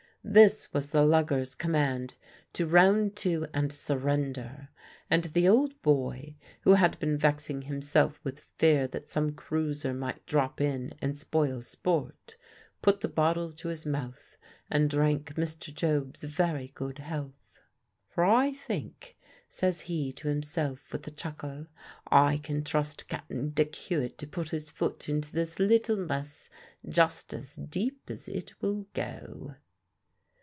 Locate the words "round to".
2.67-3.47